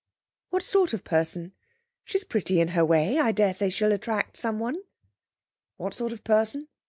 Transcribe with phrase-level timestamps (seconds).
[0.49, 1.53] 'What sort of person?
[2.05, 3.19] She's pretty in her way.
[3.19, 4.81] I daresay she'll attract someone.'
[5.77, 6.69] 'What sort of person?